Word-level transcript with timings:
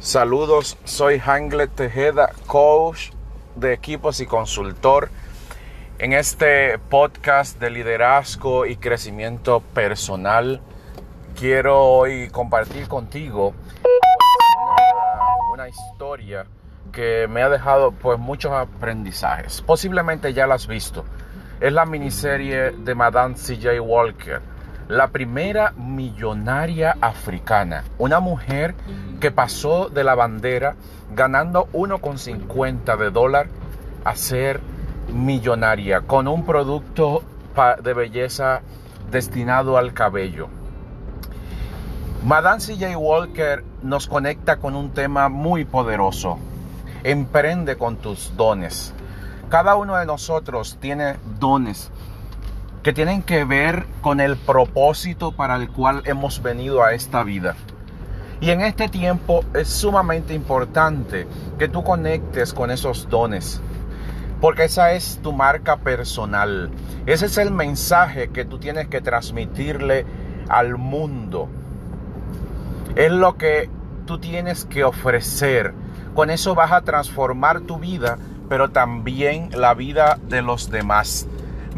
Saludos, 0.00 0.78
soy 0.84 1.18
Hanglet 1.18 1.72
Tejeda, 1.74 2.30
coach 2.46 3.10
de 3.56 3.72
equipos 3.72 4.20
y 4.20 4.26
consultor. 4.26 5.10
En 5.98 6.12
este 6.12 6.78
podcast 6.78 7.58
de 7.58 7.70
liderazgo 7.70 8.64
y 8.64 8.76
crecimiento 8.76 9.58
personal, 9.60 10.60
quiero 11.36 11.82
hoy 11.82 12.28
compartir 12.28 12.86
contigo 12.86 13.54
una, 15.52 15.68
historia 15.68 16.46
que 16.92 17.26
me 17.28 17.42
ha 17.42 17.48
dejado 17.48 17.90
pues 17.90 18.20
muchos 18.20 18.52
aprendizajes. 18.52 19.62
Posiblemente 19.62 20.32
ya 20.32 20.46
la 20.46 20.54
has 20.54 20.68
visto. 20.68 21.04
Es 21.60 21.72
la 21.72 21.84
miniserie 21.84 22.70
de 22.70 22.94
Madame 22.94 23.34
C.J. 23.34 23.82
Walker 23.82 24.40
la 24.88 25.08
primera 25.08 25.74
millonaria 25.76 26.96
africana, 27.02 27.84
una 27.98 28.20
mujer 28.20 28.74
que 29.20 29.30
pasó 29.30 29.90
de 29.90 30.02
la 30.02 30.14
bandera 30.14 30.76
ganando 31.14 31.68
1,50 31.74 32.96
de 32.96 33.10
dólar 33.10 33.48
a 34.04 34.16
ser 34.16 34.60
millonaria 35.12 36.00
con 36.00 36.26
un 36.26 36.44
producto 36.44 37.22
de 37.82 37.92
belleza 37.92 38.62
destinado 39.10 39.76
al 39.76 39.92
cabello. 39.92 40.48
Madame 42.24 42.60
CJ 42.60 42.96
Walker 42.96 43.64
nos 43.82 44.06
conecta 44.06 44.56
con 44.56 44.74
un 44.74 44.90
tema 44.92 45.28
muy 45.28 45.64
poderoso. 45.64 46.38
Emprende 47.04 47.76
con 47.76 47.96
tus 47.96 48.36
dones. 48.36 48.94
Cada 49.50 49.76
uno 49.76 49.96
de 49.96 50.06
nosotros 50.06 50.78
tiene 50.80 51.16
dones 51.38 51.90
que 52.82 52.92
tienen 52.92 53.22
que 53.22 53.44
ver 53.44 53.86
con 54.00 54.20
el 54.20 54.36
propósito 54.36 55.32
para 55.32 55.56
el 55.56 55.68
cual 55.70 56.02
hemos 56.04 56.42
venido 56.42 56.84
a 56.84 56.92
esta 56.92 57.24
vida. 57.24 57.56
Y 58.40 58.50
en 58.50 58.60
este 58.60 58.88
tiempo 58.88 59.44
es 59.54 59.68
sumamente 59.68 60.32
importante 60.32 61.26
que 61.58 61.68
tú 61.68 61.82
conectes 61.82 62.54
con 62.54 62.70
esos 62.70 63.08
dones, 63.08 63.60
porque 64.40 64.64
esa 64.64 64.92
es 64.92 65.18
tu 65.22 65.32
marca 65.32 65.78
personal. 65.78 66.70
Ese 67.06 67.26
es 67.26 67.36
el 67.38 67.50
mensaje 67.50 68.28
que 68.28 68.44
tú 68.44 68.58
tienes 68.58 68.86
que 68.86 69.00
transmitirle 69.00 70.06
al 70.48 70.76
mundo. 70.76 71.48
Es 72.94 73.10
lo 73.10 73.36
que 73.36 73.68
tú 74.06 74.18
tienes 74.18 74.64
que 74.64 74.84
ofrecer. 74.84 75.74
Con 76.14 76.30
eso 76.30 76.54
vas 76.54 76.70
a 76.70 76.82
transformar 76.82 77.60
tu 77.62 77.78
vida, 77.78 78.18
pero 78.48 78.70
también 78.70 79.50
la 79.52 79.74
vida 79.74 80.18
de 80.28 80.42
los 80.42 80.70
demás. 80.70 81.26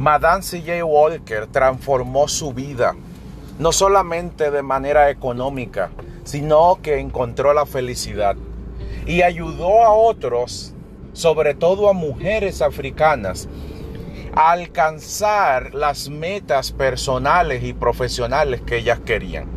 Madame 0.00 0.40
C.J. 0.42 0.82
Walker 0.82 1.46
transformó 1.46 2.26
su 2.26 2.54
vida, 2.54 2.94
no 3.58 3.70
solamente 3.70 4.50
de 4.50 4.62
manera 4.62 5.10
económica, 5.10 5.90
sino 6.24 6.78
que 6.82 7.00
encontró 7.00 7.52
la 7.52 7.66
felicidad 7.66 8.34
y 9.04 9.20
ayudó 9.20 9.84
a 9.84 9.92
otros, 9.92 10.72
sobre 11.12 11.52
todo 11.52 11.90
a 11.90 11.92
mujeres 11.92 12.62
africanas, 12.62 13.46
a 14.34 14.52
alcanzar 14.52 15.74
las 15.74 16.08
metas 16.08 16.72
personales 16.72 17.62
y 17.62 17.74
profesionales 17.74 18.62
que 18.62 18.78
ellas 18.78 19.00
querían, 19.00 19.48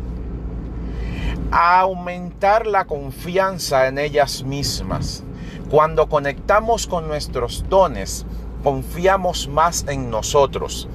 a 1.52 1.80
aumentar 1.80 2.66
la 2.66 2.84
confianza 2.84 3.88
en 3.88 3.96
ellas 3.96 4.42
mismas. 4.42 5.24
Cuando 5.70 6.10
conectamos 6.10 6.86
con 6.86 7.08
nuestros 7.08 7.64
dones, 7.70 8.26
confiamos 8.64 9.46
más 9.46 9.84
en 9.86 10.10
nosotros. 10.10 10.88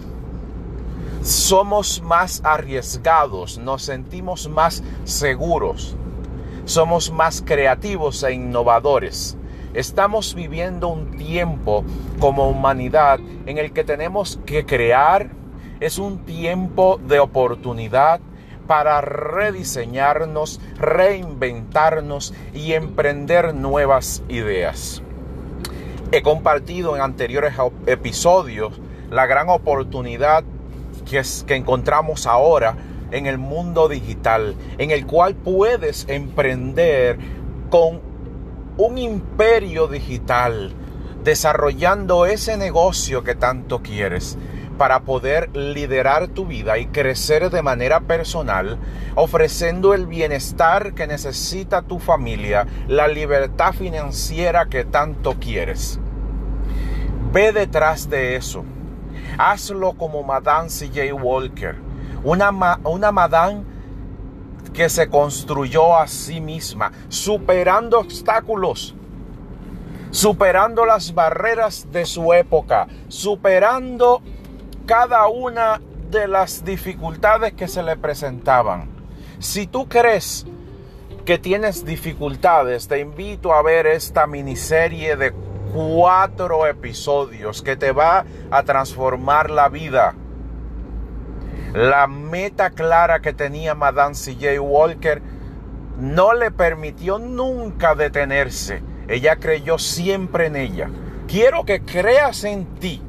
Somos 1.21 2.01
más 2.01 2.41
arriesgados, 2.43 3.59
nos 3.59 3.83
sentimos 3.83 4.49
más 4.49 4.83
seguros, 5.03 5.95
somos 6.65 7.11
más 7.11 7.43
creativos 7.45 8.23
e 8.23 8.33
innovadores. 8.33 9.37
Estamos 9.73 10.33
viviendo 10.33 10.87
un 10.87 11.15
tiempo 11.15 11.83
como 12.19 12.49
humanidad 12.49 13.19
en 13.45 13.59
el 13.59 13.71
que 13.71 13.83
tenemos 13.83 14.39
que 14.45 14.65
crear. 14.65 15.29
Es 15.79 15.99
un 15.99 16.25
tiempo 16.25 16.99
de 17.05 17.19
oportunidad 17.19 18.19
para 18.65 18.99
rediseñarnos, 19.01 20.59
reinventarnos 20.77 22.33
y 22.53 22.73
emprender 22.73 23.53
nuevas 23.53 24.23
ideas. 24.27 25.03
He 26.11 26.23
compartido 26.23 26.95
en 26.95 27.03
anteriores 27.03 27.53
episodios 27.85 28.73
la 29.11 29.27
gran 29.27 29.47
oportunidad 29.49 30.43
que, 31.07 31.19
es, 31.19 31.43
que 31.47 31.55
encontramos 31.55 32.25
ahora 32.25 32.75
en 33.11 33.27
el 33.27 33.37
mundo 33.37 33.87
digital, 33.87 34.55
en 34.79 34.89
el 34.89 35.05
cual 35.05 35.35
puedes 35.35 36.07
emprender 36.09 37.19
con 37.69 38.01
un 38.77 38.97
imperio 38.97 39.87
digital, 39.87 40.73
desarrollando 41.23 42.25
ese 42.25 42.57
negocio 42.57 43.23
que 43.23 43.35
tanto 43.35 43.83
quieres 43.83 44.35
para 44.79 45.01
poder 45.01 45.55
liderar 45.55 46.29
tu 46.29 46.45
vida 46.45 46.77
y 46.77 46.87
crecer 46.87 47.51
de 47.51 47.61
manera 47.61 47.99
personal, 47.99 48.79
ofreciendo 49.13 49.93
el 49.93 50.07
bienestar 50.07 50.93
que 50.93 51.05
necesita 51.05 51.81
tu 51.81 51.99
familia, 51.99 52.65
la 52.87 53.09
libertad 53.09 53.73
financiera 53.73 54.67
que 54.69 54.85
tanto 54.85 55.35
quieres. 55.35 55.99
Ve 57.33 57.51
detrás 57.51 58.09
de 58.09 58.37
eso. 58.37 58.63
Hazlo 59.37 59.93
como 59.93 60.23
Madame 60.23 60.69
C.J. 60.69 61.13
Walker, 61.13 61.75
una, 62.23 62.79
una 62.85 63.11
Madame 63.11 63.63
que 64.73 64.87
se 64.87 65.09
construyó 65.09 65.97
a 65.97 66.07
sí 66.07 66.39
misma, 66.39 66.93
superando 67.09 67.99
obstáculos, 67.99 68.95
superando 70.09 70.85
las 70.85 71.13
barreras 71.13 71.85
de 71.91 72.05
su 72.05 72.31
época, 72.31 72.87
superando 73.09 74.21
cada 74.89 75.27
una 75.27 75.79
de 76.09 76.27
las 76.27 76.65
dificultades 76.65 77.53
que 77.53 77.67
se 77.67 77.83
le 77.83 77.95
presentaban. 77.95 78.89
Si 79.37 79.67
tú 79.67 79.87
crees 79.87 80.47
que 81.25 81.37
tienes 81.37 81.85
dificultades, 81.85 82.87
te 82.87 82.99
invito 82.99 83.53
a 83.53 83.61
ver 83.61 83.85
esta 83.85 84.25
miniserie 84.25 85.15
de 85.15 85.31
cuatro 85.75 86.65
episodios 86.65 87.61
que 87.61 87.75
te 87.75 87.91
va 87.91 88.25
a 88.49 88.63
transformar 88.63 89.51
la 89.51 89.69
vida. 89.69 90.15
La 91.75 92.07
meta 92.07 92.71
clara 92.71 93.19
que 93.19 93.31
tenía 93.31 93.75
Madame 93.75 94.15
C.J. 94.15 94.59
Walker 94.59 95.21
no 95.99 96.33
le 96.33 96.49
permitió 96.49 97.19
nunca 97.19 97.93
detenerse. 97.93 98.81
Ella 99.07 99.35
creyó 99.35 99.77
siempre 99.77 100.47
en 100.47 100.55
ella. 100.55 100.89
Quiero 101.27 101.63
que 101.63 101.81
creas 101.83 102.43
en 102.43 102.65
ti 102.79 103.03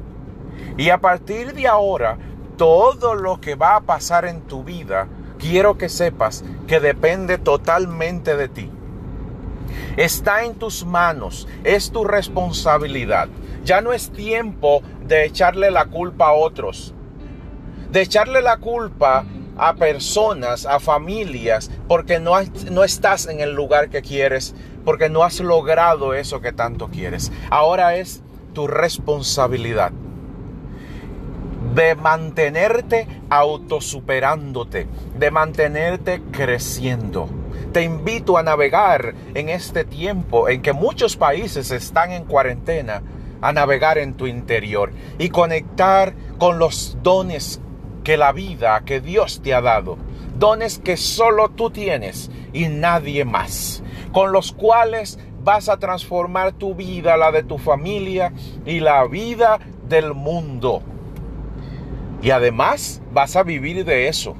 y 0.77 0.89
a 0.89 0.99
partir 0.99 1.53
de 1.53 1.67
ahora, 1.67 2.17
todo 2.57 3.15
lo 3.15 3.41
que 3.41 3.55
va 3.55 3.75
a 3.75 3.81
pasar 3.81 4.25
en 4.25 4.41
tu 4.41 4.63
vida, 4.63 5.07
quiero 5.39 5.77
que 5.77 5.89
sepas 5.89 6.43
que 6.67 6.79
depende 6.79 7.37
totalmente 7.37 8.37
de 8.37 8.47
ti. 8.47 8.69
Está 9.97 10.43
en 10.43 10.55
tus 10.55 10.85
manos, 10.85 11.47
es 11.63 11.91
tu 11.91 12.03
responsabilidad. 12.03 13.29
Ya 13.63 13.81
no 13.81 13.93
es 13.93 14.11
tiempo 14.11 14.81
de 15.05 15.25
echarle 15.25 15.71
la 15.71 15.85
culpa 15.85 16.27
a 16.27 16.33
otros, 16.33 16.93
de 17.91 18.01
echarle 18.01 18.41
la 18.41 18.57
culpa 18.57 19.25
a 19.57 19.75
personas, 19.75 20.65
a 20.65 20.79
familias, 20.79 21.69
porque 21.87 22.19
no, 22.19 22.33
no 22.69 22.83
estás 22.83 23.27
en 23.27 23.39
el 23.39 23.53
lugar 23.53 23.89
que 23.89 24.01
quieres, 24.01 24.55
porque 24.85 25.09
no 25.09 25.23
has 25.23 25.39
logrado 25.39 26.13
eso 26.13 26.41
que 26.41 26.53
tanto 26.53 26.87
quieres. 26.87 27.31
Ahora 27.49 27.95
es 27.95 28.23
tu 28.53 28.67
responsabilidad 28.67 29.91
de 31.73 31.95
mantenerte 31.95 33.07
autosuperándote, 33.29 34.87
de 35.17 35.31
mantenerte 35.31 36.21
creciendo. 36.31 37.29
Te 37.71 37.83
invito 37.83 38.37
a 38.37 38.43
navegar 38.43 39.13
en 39.33 39.47
este 39.47 39.85
tiempo 39.85 40.49
en 40.49 40.61
que 40.61 40.73
muchos 40.73 41.15
países 41.15 41.71
están 41.71 42.11
en 42.11 42.25
cuarentena, 42.25 43.01
a 43.41 43.53
navegar 43.53 43.97
en 43.97 44.15
tu 44.15 44.27
interior 44.27 44.91
y 45.17 45.29
conectar 45.29 46.13
con 46.37 46.59
los 46.59 46.97
dones 47.01 47.61
que 48.03 48.17
la 48.17 48.33
vida, 48.33 48.81
que 48.85 48.99
Dios 48.99 49.41
te 49.41 49.53
ha 49.53 49.61
dado. 49.61 49.97
Dones 50.37 50.79
que 50.79 50.97
solo 50.97 51.49
tú 51.49 51.69
tienes 51.69 52.29
y 52.51 52.67
nadie 52.67 53.23
más. 53.23 53.83
Con 54.11 54.33
los 54.33 54.51
cuales 54.51 55.19
vas 55.43 55.69
a 55.69 55.77
transformar 55.77 56.51
tu 56.51 56.75
vida, 56.75 57.15
la 57.15 57.31
de 57.31 57.43
tu 57.43 57.57
familia 57.57 58.33
y 58.65 58.79
la 58.81 59.05
vida 59.05 59.59
del 59.87 60.13
mundo. 60.13 60.83
Y 62.21 62.31
además 62.31 63.01
vas 63.11 63.35
a 63.35 63.43
vivir 63.43 63.83
de 63.83 64.07
eso. 64.07 64.35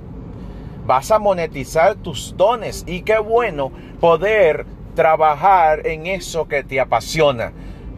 Vas 0.85 1.11
a 1.11 1.19
monetizar 1.19 1.95
tus 1.95 2.35
dones. 2.37 2.83
Y 2.87 3.01
qué 3.01 3.17
bueno 3.17 3.71
poder 3.99 4.65
trabajar 4.95 5.87
en 5.87 6.05
eso 6.05 6.47
que 6.47 6.63
te 6.63 6.79
apasiona. 6.79 7.51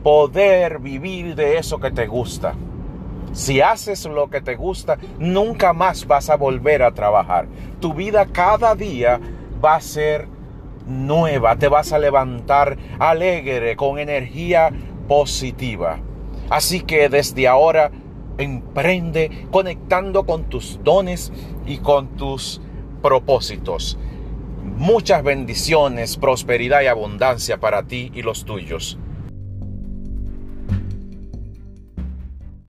Poder 0.03 0.79
vivir 0.79 1.35
de 1.35 1.57
eso 1.57 1.79
que 1.79 1.91
te 1.91 2.07
gusta. 2.07 2.55
Si 3.33 3.61
haces 3.61 4.05
lo 4.05 4.29
que 4.29 4.41
te 4.41 4.55
gusta, 4.55 4.97
nunca 5.17 5.73
más 5.73 6.05
vas 6.05 6.29
a 6.29 6.35
volver 6.35 6.83
a 6.83 6.93
trabajar. 6.93 7.47
Tu 7.79 7.93
vida 7.93 8.27
cada 8.27 8.75
día 8.75 9.19
va 9.63 9.75
a 9.75 9.81
ser 9.81 10.27
nueva, 10.85 11.55
te 11.55 11.67
vas 11.67 11.93
a 11.93 11.99
levantar 11.99 12.77
alegre, 12.99 13.75
con 13.75 13.97
energía 13.97 14.69
positiva. 15.07 15.99
Así 16.49 16.81
que 16.81 17.09
desde 17.09 17.47
ahora 17.47 17.89
emprende 18.37 19.47
conectando 19.51 20.25
con 20.25 20.45
tus 20.45 20.79
dones 20.83 21.31
y 21.65 21.77
con 21.77 22.09
tus 22.17 22.61
propósitos. 23.01 23.97
Muchas 24.77 25.23
bendiciones, 25.23 26.17
prosperidad 26.17 26.81
y 26.81 26.87
abundancia 26.87 27.59
para 27.59 27.83
ti 27.83 28.11
y 28.13 28.21
los 28.21 28.45
tuyos. 28.45 28.97